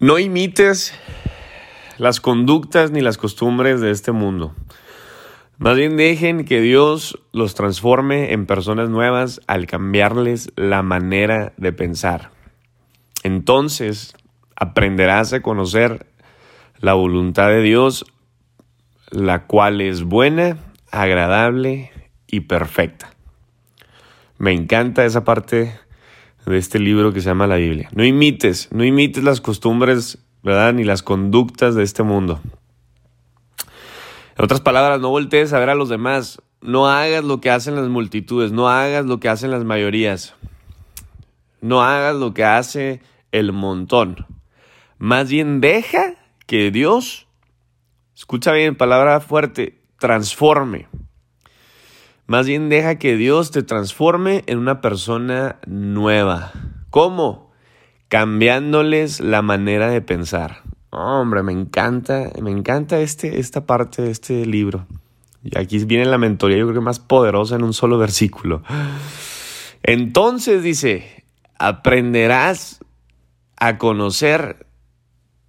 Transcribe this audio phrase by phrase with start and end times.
[0.00, 0.94] No imites
[1.98, 4.54] las conductas ni las costumbres de este mundo.
[5.58, 11.74] Más bien dejen que Dios los transforme en personas nuevas al cambiarles la manera de
[11.74, 12.30] pensar.
[13.24, 14.14] Entonces
[14.56, 16.06] aprenderás a conocer
[16.78, 18.06] la voluntad de Dios,
[19.10, 20.56] la cual es buena,
[20.90, 21.90] agradable
[22.26, 23.10] y perfecta.
[24.38, 25.78] Me encanta esa parte
[26.46, 27.88] de este libro que se llama la Biblia.
[27.92, 30.72] No imites, no imites las costumbres, ¿verdad?
[30.72, 32.40] Ni las conductas de este mundo.
[34.36, 36.40] En otras palabras, no voltees a ver a los demás.
[36.62, 40.34] No hagas lo que hacen las multitudes, no hagas lo que hacen las mayorías.
[41.60, 44.26] No hagas lo que hace el montón.
[44.98, 46.14] Más bien deja
[46.46, 47.26] que Dios,
[48.14, 50.88] escucha bien, palabra fuerte, transforme.
[52.30, 56.52] Más bien deja que Dios te transforme en una persona nueva.
[56.90, 57.50] ¿Cómo?
[58.06, 60.62] Cambiándoles la manera de pensar.
[60.90, 64.86] hombre, me encanta, me encanta este, esta parte de este libro.
[65.42, 68.62] Y aquí viene la mentoría, yo creo que más poderosa en un solo versículo.
[69.82, 71.24] Entonces dice,
[71.58, 72.78] aprenderás
[73.56, 74.68] a conocer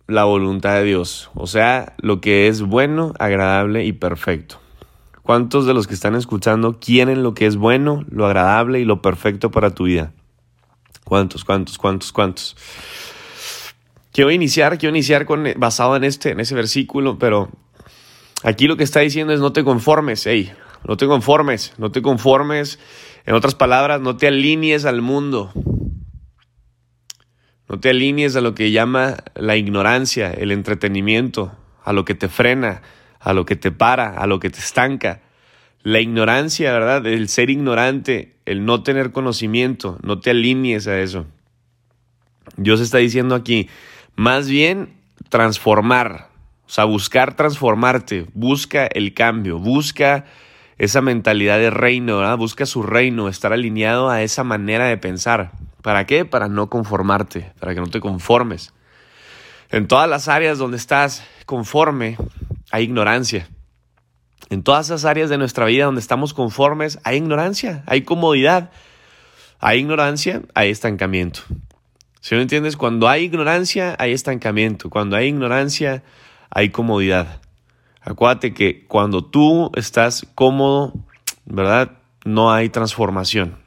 [0.07, 4.59] la voluntad de Dios, o sea, lo que es bueno, agradable y perfecto.
[5.23, 9.01] ¿Cuántos de los que están escuchando quieren lo que es bueno, lo agradable y lo
[9.01, 10.13] perfecto para tu vida?
[11.03, 12.55] ¿Cuántos, cuántos, cuántos, cuántos?
[14.11, 17.49] Quiero iniciar, quiero iniciar con, basado en, este, en ese versículo, pero
[18.43, 20.51] aquí lo que está diciendo es no te conformes, hey,
[20.87, 22.79] no te conformes, no te conformes.
[23.25, 25.51] En otras palabras, no te alinees al mundo.
[27.69, 32.27] No te alinees a lo que llama la ignorancia, el entretenimiento, a lo que te
[32.27, 32.81] frena,
[33.21, 35.21] a lo que te para, a lo que te estanca.
[35.83, 37.05] La ignorancia, ¿verdad?
[37.05, 41.25] El ser ignorante, el no tener conocimiento, no te alinees a eso.
[42.57, 43.69] Dios está diciendo aquí,
[44.15, 44.93] más bien
[45.29, 46.29] transformar,
[46.65, 50.25] o sea, buscar transformarte, busca el cambio, busca
[50.77, 52.37] esa mentalidad de reino, ¿verdad?
[52.37, 55.51] busca su reino, estar alineado a esa manera de pensar.
[55.81, 56.25] ¿Para qué?
[56.25, 58.73] Para no conformarte, para que no te conformes.
[59.69, 62.17] En todas las áreas donde estás conforme,
[62.71, 63.47] hay ignorancia.
[64.49, 68.71] En todas esas áreas de nuestra vida donde estamos conformes, hay ignorancia, hay comodidad.
[69.63, 71.41] Hay ignorancia, hay estancamiento.
[72.19, 74.89] Si no entiendes, cuando hay ignorancia, hay estancamiento.
[74.89, 76.03] Cuando hay ignorancia,
[76.49, 77.41] hay comodidad.
[78.01, 80.93] Acuérdate que cuando tú estás cómodo,
[81.45, 81.99] ¿verdad?
[82.25, 83.57] No hay transformación.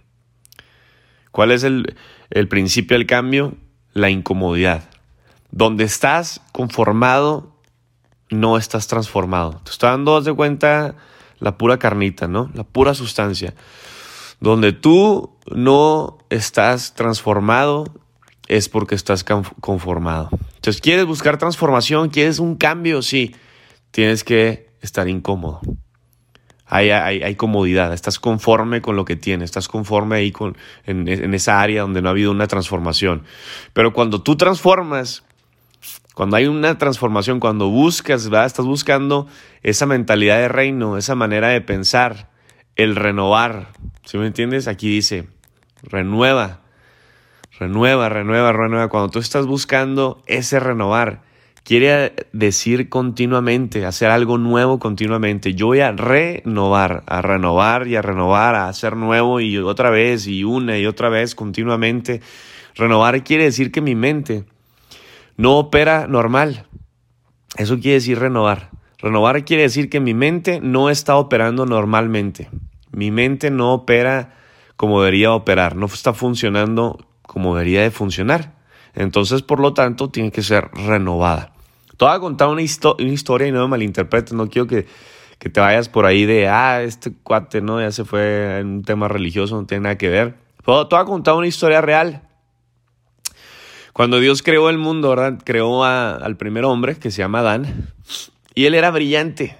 [1.30, 1.96] ¿Cuál es el,
[2.30, 3.54] el principio del cambio?
[3.92, 4.88] La incomodidad.
[5.52, 7.53] Donde estás conformado,
[8.30, 9.60] no estás transformado.
[9.64, 10.94] Te está dando, de cuenta,
[11.40, 12.50] la pura carnita, ¿no?
[12.54, 13.54] La pura sustancia.
[14.40, 17.84] Donde tú no estás transformado
[18.48, 20.30] es porque estás conformado.
[20.56, 22.10] Entonces, ¿quieres buscar transformación?
[22.10, 23.02] ¿Quieres un cambio?
[23.02, 23.34] Sí.
[23.90, 25.60] Tienes que estar incómodo.
[26.66, 31.34] Hay, hay, comodidad, estás conforme con lo que tienes, estás conforme ahí con, en, en
[31.34, 33.22] esa área donde no ha habido una transformación.
[33.74, 35.24] Pero cuando tú transformas,
[36.14, 39.26] cuando hay una transformación, cuando buscas, estás buscando
[39.62, 42.30] esa mentalidad de reino, esa manera de pensar,
[42.76, 43.72] el renovar.
[44.04, 44.68] ¿Sí me entiendes?
[44.68, 45.26] Aquí dice,
[45.82, 46.60] renueva,
[47.58, 48.88] renueva, renueva, renueva.
[48.88, 51.22] Cuando tú estás buscando ese renovar,
[51.64, 55.54] quiere decir continuamente, hacer algo nuevo continuamente.
[55.54, 60.28] Yo voy a renovar, a renovar y a renovar, a hacer nuevo y otra vez
[60.28, 62.20] y una y otra vez continuamente.
[62.76, 64.44] Renovar quiere decir que mi mente
[65.36, 66.66] no opera normal.
[67.56, 68.70] Eso quiere decir renovar.
[68.98, 72.48] Renovar quiere decir que mi mente no está operando normalmente.
[72.90, 74.34] Mi mente no opera
[74.76, 78.54] como debería operar, no está funcionando como debería de funcionar.
[78.94, 81.52] Entonces, por lo tanto, tiene que ser renovada.
[81.96, 84.86] Te voy a contar una, historia y no me malinterpretes, no quiero que,
[85.38, 87.80] que, te vayas por ahí de, ah, este cuate, ¿no?
[87.80, 90.34] Ya se fue en un tema religioso, no tiene nada que ver.
[90.64, 92.22] te voy a contar una historia real.
[93.94, 95.14] Cuando Dios creó el mundo.
[95.44, 97.92] Creó al primer hombre, que se llama Adán,
[98.52, 99.56] y él era brillante.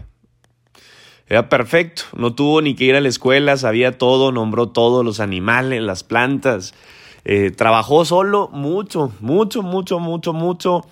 [1.29, 5.21] Era perfecto, no tuvo ni que ir a la escuela, sabía todo, nombró todos los
[5.21, 6.75] animales, las plantas.
[7.25, 10.85] Eh, trabajó solo mucho, mucho, mucho, mucho, mucho,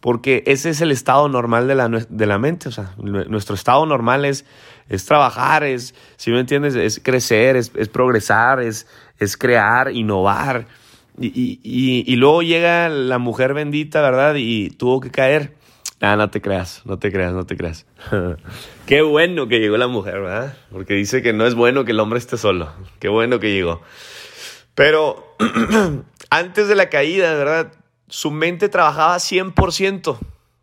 [0.00, 2.70] porque ese es el estado normal de la, de la mente.
[2.96, 4.46] Nuestro estado normal es,
[4.88, 8.86] es trabajar, es, si me entiendes, es crecer, es, es progresar, es,
[9.18, 10.66] es crear, innovar.
[11.18, 14.34] Y, y, luego llega la mujer bendita, ¿verdad?
[14.36, 15.54] Y tuvo que caer.
[16.00, 17.86] Ah, no te creas, no te creas, no te creas.
[18.86, 20.56] Qué bueno que llegó la mujer, ¿verdad?
[20.70, 22.70] Porque dice que no es bueno que el hombre esté solo.
[22.98, 23.80] Qué bueno que llegó.
[24.74, 25.36] Pero
[26.30, 27.72] antes de la caída, ¿verdad?
[28.08, 30.18] su mente trabajaba 100%,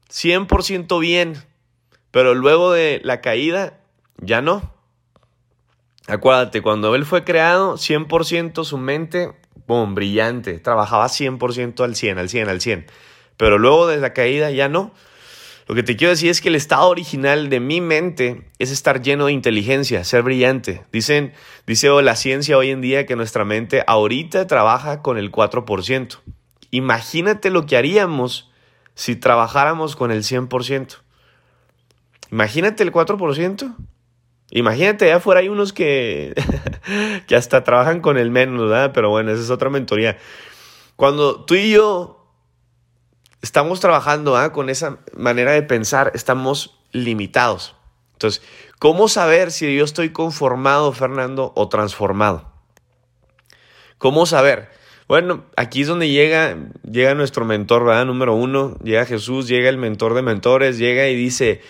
[0.09, 1.43] 100% bien,
[2.11, 3.79] pero luego de la caída
[4.17, 4.71] ya no.
[6.07, 9.33] Acuérdate, cuando él fue creado, 100% su mente,
[9.67, 12.85] boom, brillante, trabajaba 100% al 100, al 100, al 100.
[13.37, 14.93] Pero luego de la caída ya no.
[15.67, 19.01] Lo que te quiero decir es que el estado original de mi mente es estar
[19.01, 20.83] lleno de inteligencia, ser brillante.
[20.91, 21.33] Dicen,
[21.65, 26.19] dice la ciencia hoy en día que nuestra mente ahorita trabaja con el 4%.
[26.71, 28.51] Imagínate lo que haríamos
[28.95, 30.97] si trabajáramos con el 100%.
[32.31, 33.75] Imagínate el 4%.
[34.55, 36.35] Imagínate, allá afuera hay unos que,
[37.35, 38.91] hasta trabajan con el menos, ¿verdad?
[38.93, 40.17] Pero bueno, esa es otra mentoría.
[40.95, 42.23] Cuando tú y yo
[43.41, 44.53] estamos trabajando ¿ah?
[44.53, 47.75] con esa manera de pensar, estamos limitados.
[48.13, 48.43] Entonces,
[48.77, 52.51] ¿cómo saber si yo estoy conformado, Fernando, o transformado?
[53.97, 54.69] ¿Cómo saber?
[55.07, 56.57] Bueno, aquí es donde llega,
[56.89, 58.05] llega nuestro mentor, ¿verdad?
[58.05, 61.61] Número uno, llega Jesús, llega el mentor de mentores, llega y dice,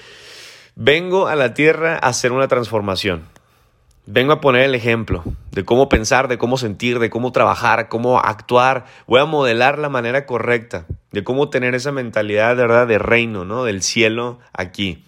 [0.76, 3.24] vengo a la tierra a hacer una transformación.
[4.06, 8.20] Vengo a poner el ejemplo de cómo pensar, de cómo sentir, de cómo trabajar, cómo
[8.20, 8.86] actuar.
[9.08, 13.46] Voy a modelar la manera correcta de cómo tener esa mentalidad de verdad de reino,
[13.46, 13.64] ¿no?
[13.64, 15.06] Del cielo aquí.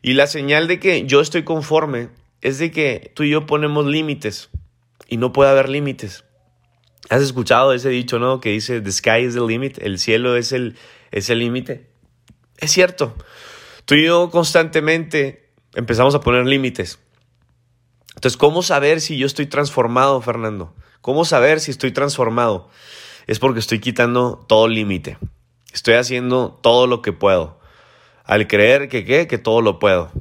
[0.00, 2.08] Y la señal de que yo estoy conforme
[2.40, 4.50] es de que tú y yo ponemos límites
[5.06, 6.24] y no puede haber límites.
[7.08, 8.40] ¿Has escuchado ese dicho, no?
[8.40, 10.74] Que dice, the sky is the limit, el cielo es el
[11.12, 11.86] límite.
[12.58, 13.14] Es cierto.
[13.84, 16.98] Tú y yo constantemente empezamos a poner límites.
[18.14, 20.74] Entonces, ¿cómo saber si yo estoy transformado, Fernando?
[21.00, 22.68] ¿Cómo saber si estoy transformado?
[23.26, 25.18] Es porque estoy quitando todo límite.
[25.72, 27.58] Estoy haciendo todo lo que puedo.
[28.24, 30.12] Al creer que qué, que todo lo puedo.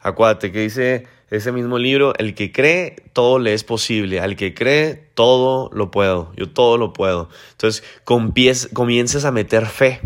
[0.00, 4.20] Acuérdate que dice ese mismo libro, el que cree, todo le es posible.
[4.20, 6.32] Al que cree, todo lo puedo.
[6.36, 7.28] Yo todo lo puedo.
[7.52, 10.00] Entonces, comienzas a meter fe.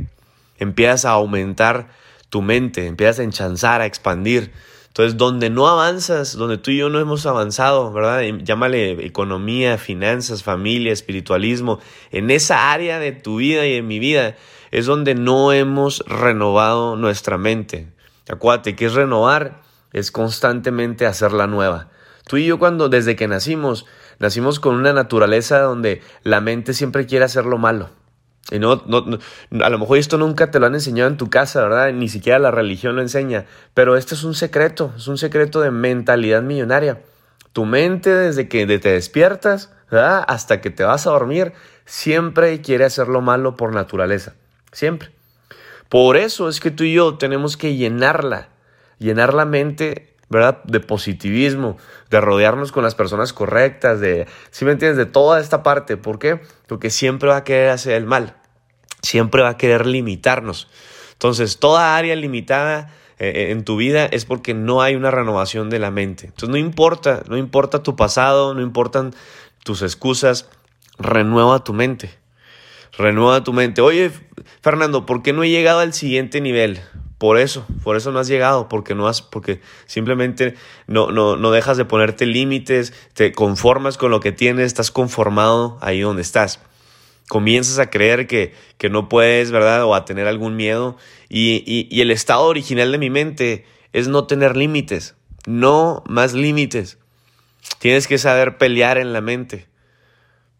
[0.58, 1.90] Empiezas a aumentar
[2.30, 4.52] tu mente, empiezas a enchanzar, a expandir.
[4.88, 8.22] Entonces, donde no avanzas, donde tú y yo no hemos avanzado, ¿verdad?
[8.42, 11.78] Llámale economía, finanzas, familia, espiritualismo,
[12.10, 14.36] en esa área de tu vida y en mi vida
[14.70, 17.88] es donde no hemos renovado nuestra mente.
[18.28, 19.62] Acuérdate, que es renovar?
[19.92, 21.88] Es constantemente hacerla nueva.
[22.26, 23.86] Tú y yo cuando desde que nacimos,
[24.18, 27.88] nacimos con una naturaleza donde la mente siempre quiere hacer lo malo.
[28.50, 29.18] Y no, no,
[29.62, 31.92] a lo mejor esto nunca te lo han enseñado en tu casa, ¿verdad?
[31.92, 33.44] Ni siquiera la religión lo enseña.
[33.74, 37.02] Pero este es un secreto, es un secreto de mentalidad millonaria.
[37.52, 40.24] Tu mente desde que te despiertas ¿verdad?
[40.26, 41.52] hasta que te vas a dormir,
[41.84, 44.34] siempre quiere hacer lo malo por naturaleza.
[44.72, 45.10] Siempre.
[45.88, 48.48] Por eso es que tú y yo tenemos que llenarla,
[48.98, 50.62] llenar la mente, ¿verdad?
[50.64, 51.76] De positivismo,
[52.10, 54.98] de rodearnos con las personas correctas, de, ¿sí me entiendes?
[54.98, 55.96] De toda esta parte.
[55.96, 56.40] ¿Por qué?
[56.66, 58.36] Porque siempre va a querer hacer el mal
[59.02, 60.68] siempre va a querer limitarnos.
[61.12, 65.70] Entonces, toda área limitada eh, eh, en tu vida es porque no hay una renovación
[65.70, 66.26] de la mente.
[66.26, 69.14] Entonces, no importa, no importa tu pasado, no importan
[69.64, 70.48] tus excusas,
[70.98, 72.10] renueva tu mente.
[72.96, 73.80] Renueva tu mente.
[73.80, 74.10] Oye,
[74.62, 76.80] Fernando, ¿por qué no he llegado al siguiente nivel?
[77.18, 80.54] Por eso, por eso no has llegado, porque no has, porque simplemente
[80.86, 85.78] no, no, no dejas de ponerte límites, te conformas con lo que tienes, estás conformado
[85.80, 86.60] ahí donde estás
[87.28, 89.84] comienzas a creer que, que, no puedes, ¿verdad?
[89.84, 90.96] O a tener algún miedo.
[91.28, 95.14] Y, y, el estado original de mi mente es no tener límites,
[95.46, 96.98] no más límites.
[97.78, 99.66] Tienes que saber pelear en la mente.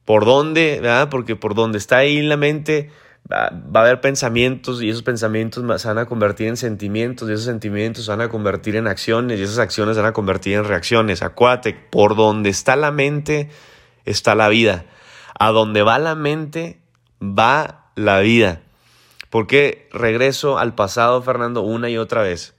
[0.04, 0.78] ¿Por dónde?
[0.80, 1.08] ¿verdad?
[1.08, 2.90] Porque por donde está ahí la mente
[3.30, 7.44] va, a haber pensamientos y esos pensamientos se van a convertir en sentimientos y esos
[7.44, 10.64] sentimientos se van a convertir en acciones y esas acciones se van a convertir en
[10.64, 11.22] reacciones.
[11.22, 13.50] Acuérdate, por donde está la mente
[14.04, 14.84] está la vida.
[15.38, 16.80] A donde va la mente,
[17.22, 18.62] va la vida.
[19.30, 22.54] ¿Por qué regreso al pasado, Fernando, una y otra vez?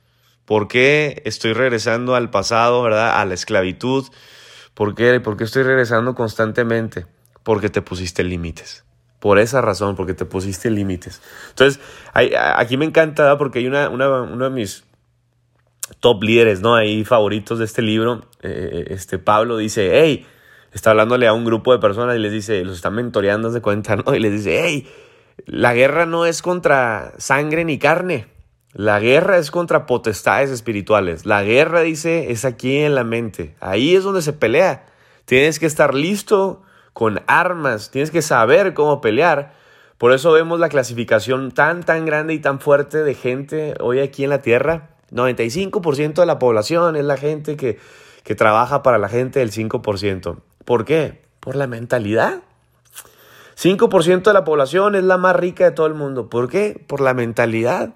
[0.46, 3.20] ¿Por qué estoy regresando al pasado, verdad?
[3.20, 4.06] A la esclavitud.
[4.74, 5.20] ¿Por qué?
[5.20, 7.06] ¿Por qué estoy regresando constantemente?
[7.44, 8.86] Porque te pusiste límites.
[9.20, 11.22] Por esa razón, porque te pusiste límites.
[11.50, 11.82] Entonces,
[12.14, 14.86] aquí me encanta, porque hay una, uno de mis
[16.00, 16.76] top líderes, ¿no?
[16.76, 20.26] Ahí favoritos de este libro, eh, este Pablo dice, hey,
[20.72, 23.96] está hablándole a un grupo de personas y les dice, los está mentoreando de cuenta,
[23.96, 24.16] ¿no?
[24.16, 24.88] Y les dice, hey,
[25.46, 28.28] la guerra no es contra sangre ni carne.
[28.74, 31.26] La guerra es contra potestades espirituales.
[31.26, 33.56] La guerra, dice, es aquí en la mente.
[33.60, 34.86] Ahí es donde se pelea.
[35.26, 36.62] Tienes que estar listo
[37.00, 37.92] con armas.
[37.92, 39.54] Tienes que saber cómo pelear.
[39.98, 44.26] Por eso vemos la clasificación tan, tan grande y tan fuerte de gente hoy aquí
[44.26, 44.90] en la Tierra.
[45.10, 47.80] 95% de la población es la gente que,
[48.26, 50.40] que trabaja para la gente del 5%.
[50.66, 51.22] ¿Por qué?
[51.40, 52.42] Por la mentalidad.
[53.56, 56.30] 5% de la población es la más rica de todo el mundo.
[56.30, 56.84] ¿Por qué?
[56.86, 57.94] Por la mentalidad.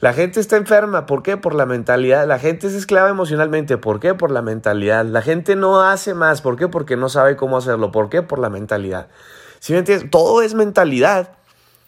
[0.00, 1.36] La gente está enferma, ¿por qué?
[1.36, 2.26] Por la mentalidad.
[2.26, 4.14] La gente es esclava emocionalmente, ¿por qué?
[4.14, 5.04] Por la mentalidad.
[5.04, 6.68] La gente no hace más, ¿por qué?
[6.68, 8.22] Porque no sabe cómo hacerlo, ¿por qué?
[8.22, 9.08] Por la mentalidad.
[9.58, 10.10] ¿Sí me entiendes?
[10.10, 11.32] Todo es mentalidad.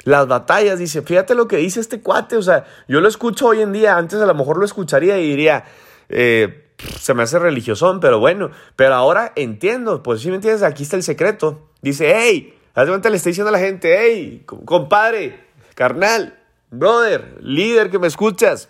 [0.04, 3.60] Las batallas, dice, fíjate lo que dice este cuate, o sea, yo lo escucho hoy
[3.62, 5.64] en día, antes a lo mejor lo escucharía y diría,
[6.08, 10.82] eh, se me hace religiosón, pero bueno, pero ahora entiendo, pues si me entiendes, aquí
[10.82, 11.68] está el secreto.
[11.82, 15.38] Dice, hey, haz cuenta le está diciendo a la gente, hey, compadre,
[15.76, 16.41] carnal,
[16.72, 18.68] brother, líder que me escuchas,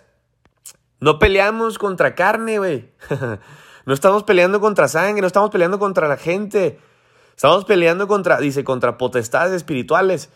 [0.99, 2.89] no peleamos contra carne, güey.
[3.85, 6.79] no estamos peleando contra sangre, no estamos peleando contra la gente.
[7.35, 10.29] Estamos peleando contra, dice, contra potestades espirituales.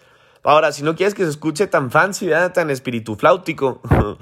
[0.44, 3.82] Ahora, si no quieres que se escuche tan fancy, tan espiritufláutico,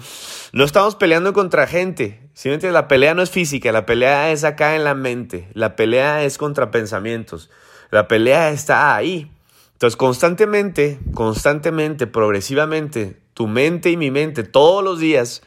[0.53, 2.29] no estamos peleando contra gente.
[2.33, 5.49] Si La pelea no es física, la pelea es acá en la mente.
[5.53, 7.49] La pelea es contra pensamientos.
[7.91, 9.31] La pelea está ahí.
[9.75, 15.41] Entonces, constantemente, constantemente, progresivamente, tu mente y mi mente todos los días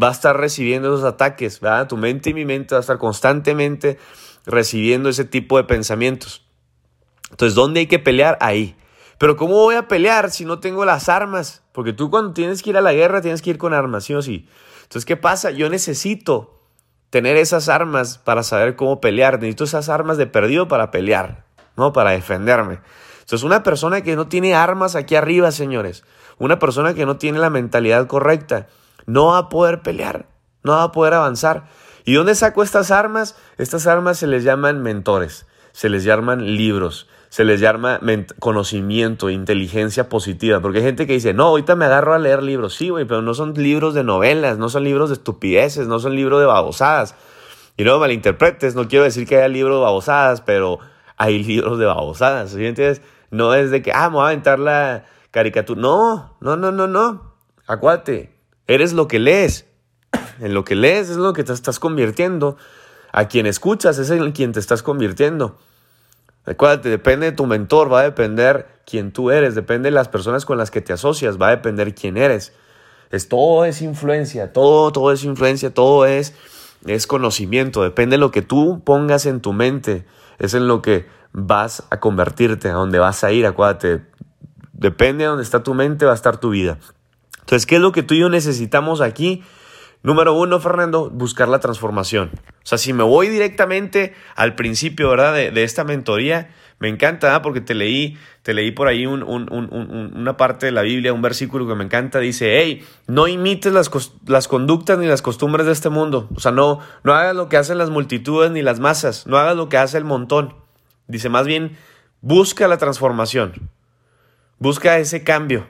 [0.00, 1.88] va a estar recibiendo esos ataques, ¿verdad?
[1.88, 3.98] Tu mente y mi mente va a estar constantemente
[4.44, 6.46] recibiendo ese tipo de pensamientos.
[7.30, 8.36] Entonces, ¿dónde hay que pelear?
[8.42, 8.76] Ahí.
[9.16, 11.62] Pero ¿cómo voy a pelear si no tengo las armas?
[11.72, 14.12] Porque tú cuando tienes que ir a la guerra tienes que ir con armas, ¿sí
[14.12, 14.46] o sí?
[14.82, 15.50] Entonces, ¿qué pasa?
[15.50, 16.60] Yo necesito
[17.08, 19.38] tener esas armas para saber cómo pelear.
[19.38, 21.46] Necesito esas armas de perdido para pelear,
[21.78, 21.94] ¿no?
[21.94, 22.80] Para defenderme.
[23.24, 26.04] Entonces, una persona que no tiene armas aquí arriba, señores,
[26.38, 28.66] una persona que no tiene la mentalidad correcta,
[29.06, 30.26] no va a poder pelear,
[30.62, 31.64] no va a poder avanzar.
[32.04, 33.34] ¿Y dónde saco estas armas?
[33.56, 37.98] Estas armas se les llaman mentores, se les llaman libros, se les llama
[38.40, 42.74] conocimiento, inteligencia positiva, porque hay gente que dice, no, ahorita me agarro a leer libros,
[42.74, 46.14] sí, güey, pero no son libros de novelas, no son libros de estupideces, no son
[46.14, 47.14] libros de babosadas.
[47.78, 50.78] Y no malinterpretes, no quiero decir que haya libros de babosadas, pero
[51.16, 53.00] hay libros de babosadas, ¿sí entiendes?
[53.30, 55.80] No es de que, ah, me voy a aventar la caricatura.
[55.80, 57.34] No, no, no, no, no.
[57.66, 59.66] Acuérdate, eres lo que lees.
[60.40, 62.56] En lo que lees es lo que te estás convirtiendo.
[63.12, 65.58] A quien escuchas es en quien te estás convirtiendo.
[66.46, 70.44] Acuérdate, depende de tu mentor, va a depender quién tú eres, depende de las personas
[70.44, 72.52] con las que te asocias, va a depender quién eres.
[73.10, 76.34] Es, todo es influencia, todo, todo es influencia, todo es,
[76.86, 80.04] es conocimiento, depende de lo que tú pongas en tu mente,
[80.38, 84.02] es en lo que vas a convertirte, a donde vas a ir, acuérdate,
[84.72, 86.78] depende de dónde está tu mente, va a estar tu vida.
[87.40, 89.42] Entonces, ¿qué es lo que tú y yo necesitamos aquí?
[90.04, 92.30] Número uno, Fernando, buscar la transformación.
[92.34, 95.34] O sea, si me voy directamente al principio, ¿verdad?
[95.34, 100.72] De, esta mentoría, me encanta, porque te leí, te leí por ahí una parte de
[100.72, 103.90] la Biblia, un versículo que me encanta, dice, hey, no imites las,
[104.26, 106.28] las, conductas ni las costumbres de este mundo.
[106.36, 109.56] O sea, no, no hagas lo que hacen las multitudes ni las masas, no hagas
[109.56, 110.63] lo que hace el montón.
[111.06, 111.76] Dice, más bien,
[112.20, 113.70] busca la transformación,
[114.58, 115.66] busca ese cambio.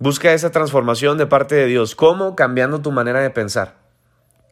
[0.00, 1.96] Busca esa transformación de parte de Dios.
[1.96, 2.36] ¿Cómo?
[2.36, 3.74] Cambiando tu manera de pensar.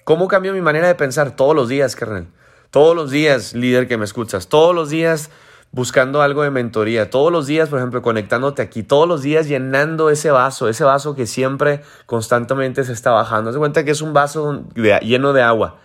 [0.02, 1.36] ¿Cómo cambio mi manera de pensar?
[1.36, 2.26] Todos los días, carnal.
[2.72, 4.48] Todos los días, líder que me escuchas.
[4.48, 5.30] Todos los días
[5.70, 7.10] buscando algo de mentoría.
[7.10, 8.82] Todos los días, por ejemplo, conectándote aquí.
[8.82, 10.68] Todos los días llenando ese vaso.
[10.68, 13.50] Ese vaso que siempre, constantemente se está bajando.
[13.50, 15.78] Haz cuenta que es un vaso lleno de agua.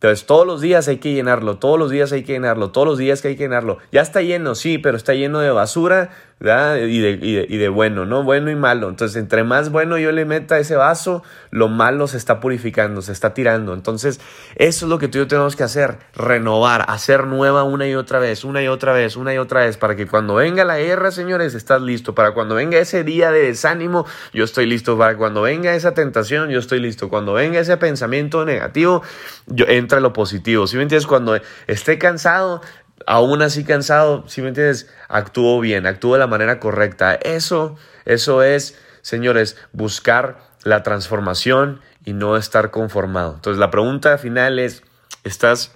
[0.00, 2.98] Entonces, todos los días hay que llenarlo, todos los días hay que llenarlo, todos los
[2.98, 3.78] días que hay que llenarlo.
[3.90, 8.22] Ya está lleno, sí, pero está lleno de basura y de, y, de, bueno, ¿no?
[8.22, 8.88] Bueno y malo.
[8.88, 13.10] Entonces, entre más bueno yo le meta ese vaso, lo malo se está purificando, se
[13.10, 13.74] está tirando.
[13.74, 14.20] Entonces,
[14.54, 17.96] eso es lo que tú y yo tenemos que hacer, renovar, hacer nueva una y
[17.96, 20.78] otra vez, una y otra vez, una y otra vez, para que cuando venga la
[20.78, 22.14] guerra, señores, estás listo.
[22.14, 24.96] Para cuando venga ese día de desánimo, yo estoy listo.
[24.96, 27.08] Para cuando venga esa tentación, yo estoy listo.
[27.08, 29.02] Cuando venga ese pensamiento negativo,
[29.48, 30.66] yo entra lo positivo.
[30.66, 31.06] Si me entiendes?
[31.06, 32.60] Cuando esté cansado,
[33.06, 37.14] aún así cansado, si me entiendes, actúo bien, actúo de la manera correcta.
[37.14, 43.34] Eso, eso es, señores, buscar la transformación y no estar conformado.
[43.36, 44.82] Entonces la pregunta final es,
[45.24, 45.74] ¿estás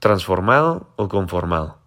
[0.00, 1.78] transformado o conformado?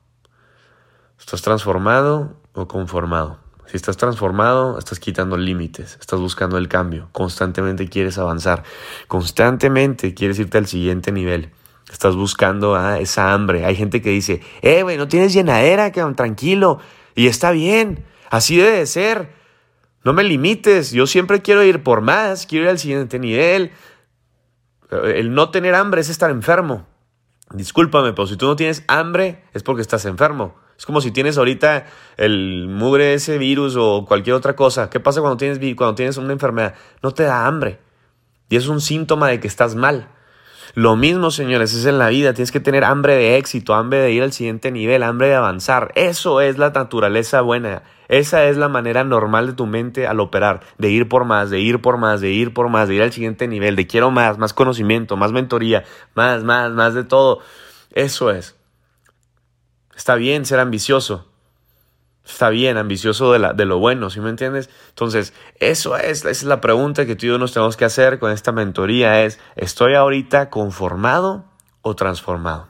[1.20, 3.40] ¿Estás transformado o conformado?
[3.68, 8.64] Si estás transformado, estás quitando límites, estás buscando el cambio, constantemente quieres avanzar,
[9.08, 11.52] constantemente quieres irte al siguiente nivel.
[11.92, 13.66] Estás buscando ah, esa hambre.
[13.66, 16.80] Hay gente que dice, eh, güey, no tienes llenadera, que tranquilo.
[17.14, 19.30] Y está bien, así debe de ser.
[20.04, 23.72] No me limites, yo siempre quiero ir por más, quiero ir al siguiente nivel.
[24.92, 26.86] El no tener hambre es estar enfermo.
[27.52, 30.56] Discúlpame, pero si tú no tienes hambre es porque estás enfermo.
[30.78, 31.86] Es como si tienes ahorita
[32.18, 34.90] el mugre ese virus o cualquier otra cosa.
[34.90, 36.76] ¿Qué pasa cuando tienes, cuando tienes una enfermedad?
[37.02, 37.80] No te da hambre.
[38.50, 40.10] Y es un síntoma de que estás mal.
[40.74, 42.34] Lo mismo, señores, es en la vida.
[42.34, 45.94] Tienes que tener hambre de éxito, hambre de ir al siguiente nivel, hambre de avanzar.
[45.96, 47.84] Eso es la naturaleza buena.
[48.10, 51.60] Esa es la manera normal de tu mente al operar, de ir por más, de
[51.62, 54.38] ir por más, de ir por más, de ir al siguiente nivel, de quiero más,
[54.38, 57.40] más conocimiento, más mentoría, más, más, más de todo.
[57.92, 58.55] Eso es.
[59.96, 61.32] Está bien ser ambicioso,
[62.26, 64.70] está bien, ambicioso de, la, de lo bueno, ¿sí me entiendes?
[64.90, 68.20] Entonces, eso es, esa es la pregunta que tú y yo nos tenemos que hacer
[68.20, 71.46] con esta mentoría es, ¿estoy ahorita conformado
[71.82, 72.68] o transformado?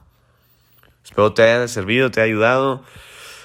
[1.04, 2.84] Espero te haya servido, te haya ayudado.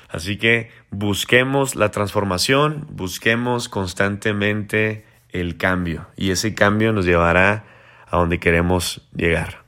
[0.08, 7.64] Así que busquemos la transformación, busquemos constantemente el cambio y ese cambio nos llevará
[8.08, 9.59] a donde queremos llegar.